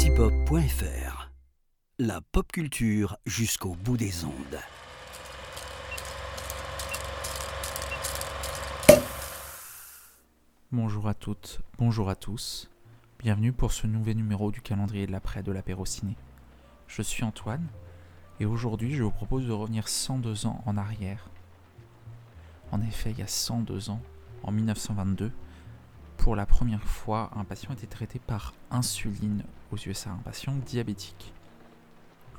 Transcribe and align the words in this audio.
antipop.fr. 0.00 1.30
La 1.98 2.22
pop 2.22 2.50
culture 2.50 3.18
jusqu'au 3.26 3.74
bout 3.74 3.98
des 3.98 4.24
ondes. 4.24 4.32
Bonjour 10.72 11.06
à 11.06 11.12
toutes, 11.12 11.60
bonjour 11.76 12.08
à 12.08 12.14
tous. 12.14 12.70
Bienvenue 13.18 13.52
pour 13.52 13.72
ce 13.72 13.86
nouvel 13.86 14.16
numéro 14.16 14.50
du 14.50 14.62
calendrier 14.62 15.06
de 15.06 15.12
l'après 15.12 15.42
de 15.42 15.52
l'apéro 15.52 15.84
ciné. 15.84 16.16
Je 16.86 17.02
suis 17.02 17.22
Antoine 17.22 17.66
et 18.40 18.46
aujourd'hui 18.46 18.94
je 18.94 19.02
vous 19.02 19.10
propose 19.10 19.46
de 19.46 19.52
revenir 19.52 19.86
102 19.86 20.46
ans 20.46 20.62
en 20.64 20.78
arrière. 20.78 21.28
En 22.72 22.80
effet, 22.80 23.10
il 23.10 23.18
y 23.18 23.22
a 23.22 23.26
102 23.26 23.90
ans, 23.90 24.00
en 24.44 24.50
1922, 24.50 25.30
pour 26.20 26.36
la 26.36 26.44
première 26.44 26.84
fois, 26.84 27.30
un 27.34 27.44
patient 27.44 27.72
était 27.72 27.86
traité 27.86 28.18
par 28.18 28.52
insuline 28.70 29.42
aux 29.72 29.78
USA, 29.78 30.10
un 30.10 30.18
patient 30.22 30.54
diabétique. 30.54 31.32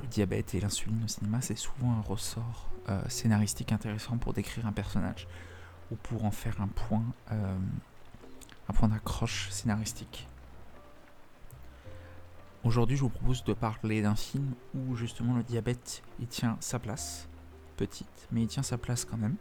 Le 0.02 0.08
diabète 0.08 0.54
et 0.54 0.60
l'insuline 0.60 1.04
au 1.04 1.08
cinéma, 1.08 1.42
c'est 1.42 1.56
souvent 1.56 1.92
un 1.94 2.02
ressort 2.02 2.70
euh, 2.90 3.02
scénaristique 3.10 3.72
intéressant 3.72 4.18
pour 4.18 4.34
décrire 4.34 4.68
un 4.68 4.72
personnage 4.72 5.28
ou 5.90 5.96
pour 5.96 6.26
en 6.26 6.32
faire 6.32 6.62
un 6.62 6.68
point, 6.68 7.04
euh, 7.32 7.58
un 8.70 8.74
point 8.74 8.88
d'accroche 8.88 9.50
scénaristique. 9.50 10.28
Aujourd'hui, 12.64 12.98
je 12.98 13.02
vous 13.02 13.10
propose 13.10 13.44
de 13.44 13.54
parler 13.54 14.04
d'un 14.04 14.16
film 14.16 14.54
où 14.76 14.96
justement 14.96 15.36
le 15.36 15.42
diabète 15.42 16.04
il 16.20 16.28
tient 16.28 16.56
sa 16.60 16.78
place, 16.78 17.28
petite, 17.78 18.28
mais 18.32 18.44
il 18.44 18.48
tient 18.48 18.62
sa 18.62 18.78
place 18.78 19.06
quand 19.06 19.18
même. 19.18 19.38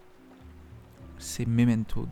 C'est 1.18 1.44
Memento 1.44 2.08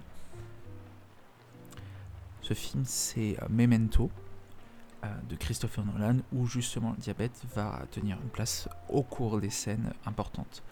ce 2.48 2.54
film, 2.54 2.82
c'est 2.86 3.36
euh, 3.42 3.46
Memento 3.50 4.10
euh, 5.04 5.08
de 5.28 5.36
Christopher 5.36 5.84
Nolan, 5.84 6.16
où 6.32 6.46
justement 6.46 6.92
le 6.92 6.96
diabète 6.96 7.42
va 7.54 7.82
tenir 7.90 8.16
une 8.22 8.30
place 8.30 8.68
au 8.88 9.02
cours 9.02 9.38
des 9.38 9.50
scènes 9.50 9.92
importantes. 10.06 10.62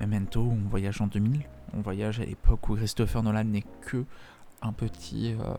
Memento, 0.00 0.40
on 0.40 0.68
voyage 0.70 1.02
en 1.02 1.06
2000, 1.08 1.42
on 1.74 1.82
voyage 1.82 2.20
à 2.20 2.24
l'époque 2.24 2.66
où 2.70 2.76
Christopher 2.76 3.22
Nolan 3.22 3.44
n'est 3.44 3.64
que 3.82 4.06
un 4.62 4.72
petit 4.72 5.34
euh, 5.34 5.54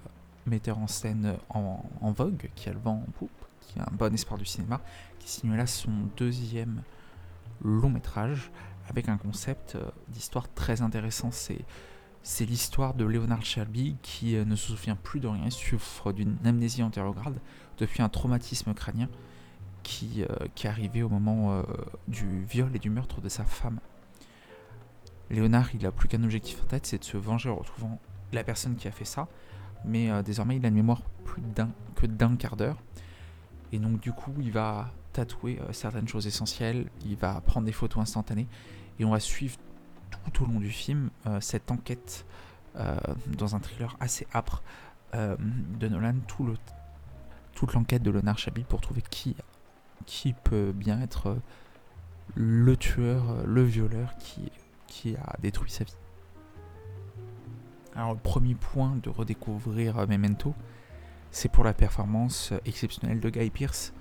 metteur 0.47 0.79
en 0.79 0.87
scène 0.87 1.35
en, 1.49 1.83
vogue, 2.11 2.49
qui 2.55 2.69
a 2.69 2.73
le 2.73 2.79
vent 2.79 3.03
en 3.07 3.11
poupe, 3.11 3.29
qui 3.61 3.79
a 3.79 3.83
un 3.83 3.95
bon 3.95 4.11
espoir 4.11 4.39
du 4.39 4.45
cinéma, 4.45 4.81
qui 5.19 5.29
signe 5.29 5.55
là 5.55 5.67
son 5.67 5.91
deuxième 6.17 6.81
long 7.63 7.89
métrage 7.91 8.49
avec 8.89 9.07
un 9.07 9.17
concept 9.17 9.77
d'histoire 10.09 10.51
très 10.53 10.81
intéressant. 10.81 11.31
C'est 12.23 12.45
l'histoire 12.45 12.93
de 12.93 13.03
Leonard 13.03 13.43
Shelby 13.43 13.97
qui 14.02 14.38
euh, 14.38 14.45
ne 14.45 14.55
se 14.55 14.71
souvient 14.71 14.95
plus 14.95 15.19
de 15.19 15.27
rien, 15.27 15.49
souffre 15.49 16.13
d'une 16.13 16.38
amnésie 16.45 16.81
antérograde 16.81 17.35
depuis 17.77 18.02
un 18.02 18.07
traumatisme 18.07 18.73
crânien 18.73 19.09
qui, 19.83 20.23
euh, 20.23 20.45
est 20.45 20.66
arrivé 20.66 21.03
au 21.03 21.09
moment 21.09 21.51
euh, 21.53 21.63
du 22.07 22.45
viol 22.45 22.73
et 22.73 22.79
du 22.79 22.89
meurtre 22.89 23.19
de 23.19 23.27
sa 23.27 23.44
femme. 23.44 23.79
Léonard, 25.29 25.75
il 25.75 25.83
n'a 25.83 25.91
plus 25.91 26.07
qu'un 26.07 26.23
objectif 26.23 26.61
en 26.63 26.66
tête, 26.66 26.85
c'est 26.85 26.99
de 26.99 27.03
se 27.03 27.17
venger 27.17 27.49
en 27.49 27.55
retrouvant 27.55 27.99
la 28.31 28.45
personne 28.45 28.75
qui 28.75 28.88
a 28.88 28.91
fait 28.91 29.05
ça, 29.05 29.27
mais 29.83 30.09
désormais 30.23 30.55
il 30.57 30.66
a 30.66 30.69
une 30.69 30.75
mémoire 30.75 31.01
plus 31.25 31.41
d'un 31.41 31.69
que 31.95 32.05
d'un 32.05 32.35
quart 32.35 32.55
d'heure, 32.55 32.77
et 33.71 33.79
donc 33.79 33.99
du 33.99 34.11
coup 34.11 34.33
il 34.39 34.51
va 34.51 34.91
tatouer 35.11 35.59
certaines 35.71 36.07
choses 36.07 36.27
essentielles, 36.27 36.89
il 37.05 37.16
va 37.16 37.41
prendre 37.41 37.66
des 37.66 37.71
photos 37.71 38.01
instantanées, 38.01 38.47
et 38.99 39.05
on 39.05 39.11
va 39.11 39.19
suivre 39.19 39.57
tout 40.19 40.44
au 40.44 40.47
long 40.47 40.59
du 40.59 40.69
film 40.69 41.09
euh, 41.28 41.39
cette 41.42 41.72
enquête 41.72 42.25
euh, 42.75 42.95
dans 43.28 43.56
un 43.56 43.59
thriller 43.59 43.95
assez 44.00 44.28
âpre 44.33 44.64
euh, 45.16 45.36
de 45.39 45.88
Nolan, 45.88 46.16
tout 46.28 46.45
le, 46.45 46.56
toute 47.53 47.73
l'enquête 47.73 48.03
de 48.03 48.11
Leonard 48.11 48.38
Chabi 48.38 48.64
pour 48.64 48.81
trouver 48.81 49.03
qui, 49.09 49.36
peut 50.44 50.72
bien 50.73 51.02
être 51.02 51.38
le 52.36 52.75
tueur, 52.75 53.46
le 53.46 53.63
violeur 53.63 54.16
qui, 54.18 55.16
a 55.16 55.38
détruit 55.40 55.72
sa 55.72 55.84
vie. 55.84 55.96
Alors 57.96 58.13
le 58.13 58.19
premier 58.19 58.56
point 58.56 58.96
de 59.02 59.09
redécouvrir 59.09 60.07
Memento, 60.07 60.53
c'est 61.31 61.50
pour 61.50 61.63
la 61.63 61.73
performance 61.73 62.53
exceptionnelle 62.66 63.19
de 63.19 63.29
Guy 63.29 63.50
Pearce, 63.50 63.94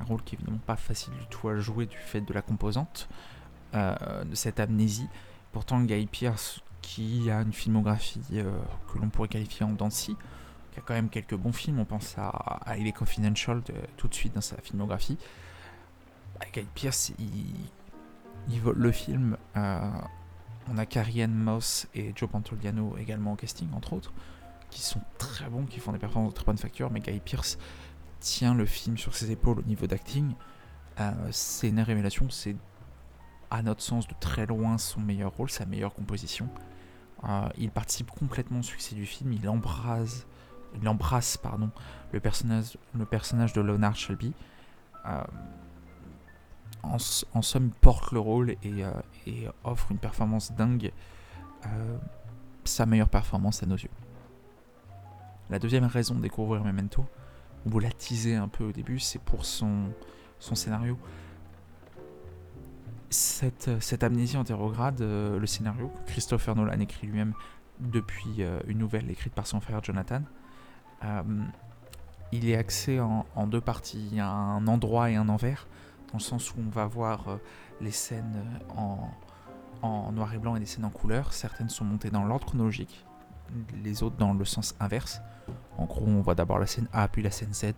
un 0.00 0.04
rôle 0.04 0.22
qui 0.22 0.34
est 0.34 0.38
évidemment 0.38 0.60
pas 0.66 0.76
facile 0.76 1.12
du 1.14 1.26
tout 1.26 1.48
à 1.48 1.58
jouer 1.58 1.86
du 1.86 1.96
fait 1.96 2.22
de 2.22 2.32
la 2.32 2.42
composante, 2.42 3.08
de 3.74 4.34
cette 4.34 4.60
amnésie, 4.60 5.08
Pourtant, 5.52 5.80
Guy 5.80 6.06
Pierce, 6.06 6.60
qui 6.82 7.30
a 7.30 7.40
une 7.40 7.52
filmographie 7.52 8.20
euh, 8.34 8.50
que 8.92 8.98
l'on 8.98 9.08
pourrait 9.08 9.28
qualifier 9.28 9.64
en 9.64 9.72
dancy, 9.72 10.16
qui 10.72 10.78
a 10.78 10.82
quand 10.82 10.94
même 10.94 11.08
quelques 11.08 11.34
bons 11.34 11.52
films, 11.52 11.80
on 11.80 11.84
pense 11.84 12.16
à, 12.16 12.28
à 12.28 12.76
Confidential 12.92 13.62
tout 13.96 14.08
de 14.08 14.14
suite 14.14 14.34
dans 14.34 14.40
sa 14.40 14.56
filmographie. 14.58 15.18
Bah, 16.38 16.46
Guy 16.52 16.66
Pierce, 16.74 17.12
il, 17.18 18.60
vole 18.60 18.78
le 18.78 18.92
film. 18.92 19.36
Euh, 19.56 19.90
on 20.68 20.78
a 20.78 20.86
Carrie 20.86 21.22
Ann 21.22 21.34
Moss 21.34 21.88
et 21.94 22.12
Joe 22.14 22.30
Pantoliano 22.30 22.96
également 22.98 23.32
au 23.32 23.36
casting, 23.36 23.68
entre 23.72 23.92
autres, 23.92 24.12
qui 24.70 24.82
sont 24.82 25.00
très 25.18 25.48
bons, 25.48 25.66
qui 25.66 25.80
font 25.80 25.92
des 25.92 25.98
performances 25.98 26.32
de 26.32 26.36
très 26.36 26.46
bonne 26.46 26.58
facture, 26.58 26.90
mais 26.90 27.00
Guy 27.00 27.20
Pierce 27.20 27.58
tient 28.20 28.54
le 28.54 28.66
film 28.66 28.96
sur 28.96 29.14
ses 29.14 29.30
épaules 29.30 29.58
au 29.58 29.62
niveau 29.62 29.86
d'acting. 29.86 30.34
Euh, 31.00 31.12
c'est 31.30 31.68
une 31.68 31.80
révélation, 31.80 32.28
c'est 32.30 32.56
à 33.50 33.62
notre 33.62 33.82
sens, 33.82 34.06
de 34.06 34.14
très 34.18 34.46
loin 34.46 34.78
son 34.78 35.00
meilleur 35.00 35.32
rôle, 35.32 35.50
sa 35.50 35.66
meilleure 35.66 35.92
composition. 35.92 36.48
Euh, 37.24 37.48
il 37.58 37.70
participe 37.70 38.10
complètement 38.10 38.60
au 38.60 38.62
succès 38.62 38.94
du 38.94 39.04
film, 39.04 39.32
il 39.32 39.48
embrasse 39.48 40.26
pardon, 41.36 41.70
le, 42.12 42.20
personnage, 42.20 42.72
de 43.52 43.60
Leonard 43.60 43.96
Shelby. 43.96 44.32
Euh, 45.06 45.22
en, 46.82 46.98
somme, 46.98 47.66
il 47.66 47.72
porte 47.72 48.12
le 48.12 48.20
rôle 48.20 48.52
et, 48.62 48.84
euh, 48.84 49.50
offre 49.64 49.92
une 49.92 49.98
performance 49.98 50.52
dingue, 50.52 50.92
sa 52.64 52.86
meilleure 52.86 53.08
performance 53.08 53.62
à 53.62 53.66
nos 53.66 53.76
yeux. 53.76 53.90
La 55.50 55.58
deuxième 55.58 55.84
raison 55.84 56.14
de 56.14 56.20
découvrir 56.20 56.64
Memento, 56.64 57.04
vous 57.66 57.80
l'a 57.80 57.90
teasé 57.90 58.36
un 58.36 58.48
peu 58.48 58.64
au 58.64 58.72
début, 58.72 58.98
c'est 58.98 59.18
pour 59.18 59.44
son 59.44 59.92
scénario 60.38 60.96
cette, 63.10 64.02
amnésie 64.04 64.36
antérograde, 64.36 65.00
euh, 65.00 65.38
le 65.38 65.46
scénario 65.46 65.88
que 65.88 66.12
Christopher 66.12 66.54
Nolan 66.54 66.78
écrit 66.78 67.08
lui-même 67.08 67.34
depuis 67.80 68.36
euh, 68.42 68.60
une 68.68 68.78
nouvelle 68.78 69.10
écrite 69.10 69.34
par 69.34 69.46
son 69.46 69.60
frère 69.60 69.82
Jonathan, 69.82 70.22
euh, 71.04 71.22
il 72.32 72.48
est 72.48 72.56
axé 72.56 73.00
en, 73.00 73.46
deux 73.48 73.60
parties. 73.60 74.06
Il 74.12 74.16
y 74.16 74.20
a 74.20 74.28
un 74.28 74.66
endroit 74.68 75.10
et 75.10 75.16
un 75.16 75.28
envers, 75.28 75.66
dans 76.12 76.18
le 76.18 76.22
sens 76.22 76.54
où 76.54 76.58
on 76.60 76.70
va 76.70 76.86
voir 76.86 77.38
les 77.80 77.90
scènes 77.90 78.44
en, 78.76 79.10
en, 79.82 80.12
noir 80.12 80.32
et 80.32 80.38
blanc 80.38 80.54
et 80.54 80.60
des 80.60 80.66
scènes 80.66 80.84
en 80.84 80.90
couleur. 80.90 81.32
Certaines 81.32 81.68
sont 81.68 81.84
montées 81.84 82.10
dans 82.10 82.24
l'ordre 82.24 82.46
chronologique, 82.46 83.04
les 83.82 84.04
autres 84.04 84.16
dans 84.16 84.32
le 84.32 84.44
sens 84.44 84.76
inverse. 84.78 85.20
En 85.76 85.86
gros, 85.86 86.06
on 86.06 86.20
voit 86.20 86.36
d'abord 86.36 86.60
la 86.60 86.68
scène 86.68 86.86
A, 86.92 87.08
puis 87.08 87.22
la 87.22 87.32
scène 87.32 87.52
Z, 87.52 87.72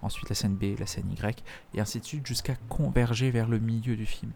ensuite 0.00 0.28
la 0.28 0.36
scène 0.36 0.54
B, 0.54 0.78
la 0.78 0.86
scène 0.86 1.10
Y, 1.10 1.42
et 1.74 1.80
ainsi 1.80 1.98
de 1.98 2.04
suite 2.04 2.24
jusqu'à 2.24 2.54
converger 2.68 3.32
vers 3.32 3.48
le 3.48 3.58
milieu 3.58 3.96
du 3.96 4.06
film 4.06 4.30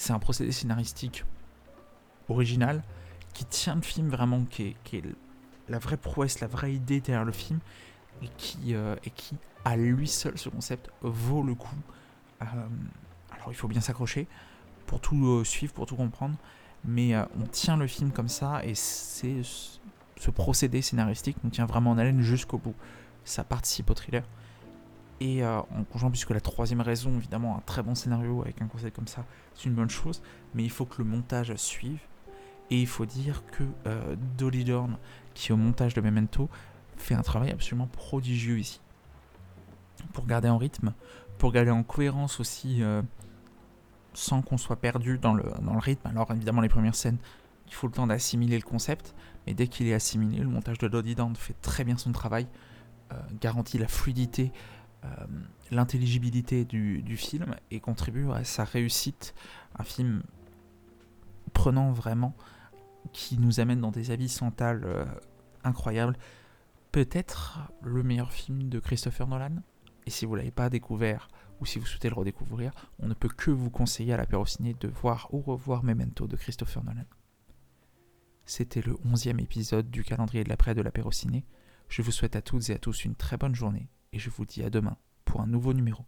c'est 0.00 0.14
un 0.14 0.18
procédé 0.18 0.50
scénaristique 0.50 1.26
original 2.30 2.82
qui 3.34 3.44
tient 3.44 3.74
le 3.74 3.82
film 3.82 4.08
vraiment, 4.08 4.44
qui 4.44 4.74
est, 4.92 5.02
la 5.68 5.78
vraie 5.78 5.98
prouesse, 5.98 6.40
la 6.40 6.46
vraie 6.46 6.72
idée 6.72 7.02
derrière 7.02 7.26
le 7.26 7.32
film, 7.32 7.60
et 8.22 8.28
qui, 8.38 8.74
euh, 8.74 8.96
et 9.04 9.10
qui 9.10 9.36
à 9.62 9.76
lui 9.76 10.08
seul, 10.08 10.38
ce 10.38 10.48
concept 10.48 10.90
vaut 11.02 11.42
le 11.42 11.54
coup. 11.54 11.76
Euh, 12.40 12.46
alors 13.30 13.48
il 13.48 13.54
faut 13.54 13.68
bien 13.68 13.82
s'accrocher 13.82 14.26
pour 14.86 15.02
tout 15.02 15.22
euh, 15.26 15.44
suivre, 15.44 15.74
pour 15.74 15.84
tout 15.84 15.96
comprendre, 15.96 16.36
mais 16.82 17.14
on 17.38 17.46
tient 17.52 17.76
le 17.76 17.86
film 17.86 18.10
comme 18.10 18.28
ça, 18.28 18.64
et 18.64 18.74
c'est 18.74 19.42
ce 19.42 20.30
procédé 20.30 20.80
scénaristique 20.80 21.36
nous 21.44 21.50
tient 21.50 21.66
vraiment 21.66 21.90
en 21.90 21.98
haleine 21.98 22.22
jusqu'au 22.22 22.56
bout. 22.56 22.74
Ça 23.24 23.44
participe 23.44 23.90
au 23.90 23.94
thriller. 23.94 24.24
Et 25.20 25.44
euh, 25.44 25.58
en 25.58 25.84
conjoint, 25.84 26.10
puisque 26.10 26.30
la 26.30 26.40
troisième 26.40 26.80
raison, 26.80 27.14
évidemment, 27.16 27.58
un 27.58 27.60
très 27.60 27.82
bon 27.82 27.94
scénario 27.94 28.40
avec 28.40 28.62
un 28.62 28.66
concept 28.66 28.96
comme 28.96 29.06
ça, 29.06 29.26
c'est 29.54 29.64
une 29.64 29.74
bonne 29.74 29.90
chose, 29.90 30.22
mais 30.54 30.64
il 30.64 30.70
faut 30.70 30.86
que 30.86 30.96
le 30.98 31.04
montage 31.04 31.54
suive. 31.56 32.00
Et 32.70 32.80
il 32.80 32.86
faut 32.86 33.04
dire 33.04 33.42
que 33.52 33.64
euh, 33.86 34.16
Dolly 34.38 34.64
Dorn, 34.64 34.96
qui 35.34 35.50
est 35.50 35.52
au 35.52 35.58
montage 35.58 35.92
de 35.92 36.00
Memento, 36.00 36.48
fait 36.96 37.14
un 37.14 37.22
travail 37.22 37.50
absolument 37.50 37.88
prodigieux 37.88 38.58
ici. 38.58 38.80
Pour 40.14 40.24
garder 40.24 40.48
en 40.48 40.56
rythme, 40.56 40.94
pour 41.36 41.52
garder 41.52 41.70
en 41.70 41.82
cohérence 41.82 42.40
aussi, 42.40 42.82
euh, 42.82 43.02
sans 44.14 44.40
qu'on 44.40 44.56
soit 44.56 44.76
perdu 44.76 45.18
dans 45.18 45.34
le, 45.34 45.44
dans 45.62 45.74
le 45.74 45.80
rythme. 45.80 46.08
Alors 46.08 46.30
évidemment, 46.30 46.62
les 46.62 46.68
premières 46.70 46.94
scènes, 46.94 47.18
il 47.66 47.74
faut 47.74 47.88
le 47.88 47.92
temps 47.92 48.06
d'assimiler 48.06 48.56
le 48.56 48.64
concept, 48.64 49.14
mais 49.46 49.52
dès 49.52 49.66
qu'il 49.66 49.86
est 49.86 49.94
assimilé, 49.94 50.38
le 50.38 50.48
montage 50.48 50.78
de 50.78 50.88
Dolly 50.88 51.14
Dorn 51.14 51.36
fait 51.36 51.56
très 51.60 51.84
bien 51.84 51.98
son 51.98 52.12
travail, 52.12 52.46
garantit 53.40 53.76
la 53.76 53.88
fluidité 53.88 54.52
euh, 54.52 54.79
l'intelligibilité 55.70 56.64
du, 56.64 57.16
film 57.16 57.54
et 57.70 57.80
contribue 57.80 58.30
à 58.30 58.44
sa 58.44 58.64
réussite. 58.64 59.34
Un 59.78 59.84
film 59.84 60.22
prenant 61.52 61.92
vraiment, 61.92 62.34
qui 63.12 63.38
nous 63.38 63.60
amène 63.60 63.80
dans 63.80 63.90
des 63.90 64.10
abysses 64.10 64.40
mentales 64.42 64.82
euh, 64.84 65.04
incroyables. 65.64 66.16
Peut-être 66.92 67.60
le 67.82 68.02
meilleur 68.02 68.32
film 68.32 68.68
de 68.68 68.78
Christopher 68.78 69.26
Nolan. 69.26 69.62
Et 70.06 70.10
si 70.10 70.26
vous 70.26 70.34
l'avez 70.34 70.50
pas 70.50 70.70
découvert, 70.70 71.28
ou 71.60 71.66
si 71.66 71.78
vous 71.78 71.86
souhaitez 71.86 72.08
le 72.08 72.14
redécouvrir, 72.14 72.72
on 72.98 73.06
ne 73.06 73.14
peut 73.14 73.28
que 73.28 73.50
vous 73.50 73.70
conseiller 73.70 74.12
à 74.12 74.16
l'apéro 74.16 74.44
ciné 74.46 74.74
de 74.80 74.88
voir 74.88 75.28
ou 75.32 75.40
revoir 75.40 75.84
Memento 75.84 76.26
de 76.26 76.36
Christopher 76.36 76.82
Nolan. 76.84 77.04
C'était 78.44 78.82
le 78.82 78.96
onzième 79.04 79.38
épisode 79.38 79.90
du 79.90 80.02
calendrier 80.02 80.42
de 80.42 80.48
l'après 80.48 80.74
de 80.74 80.82
l'apéro 80.82 81.12
ciné. 81.12 81.44
Je 81.88 82.02
vous 82.02 82.10
souhaite 82.10 82.34
à 82.34 82.42
toutes 82.42 82.70
et 82.70 82.74
à 82.74 82.78
tous 82.78 83.04
une 83.04 83.14
très 83.14 83.36
bonne 83.36 83.54
journée 83.54 83.88
je 84.20 84.30
vous 84.30 84.44
dis 84.44 84.62
à 84.62 84.70
demain 84.70 84.96
pour 85.24 85.40
un 85.40 85.46
nouveau 85.46 85.72
numéro. 85.72 86.04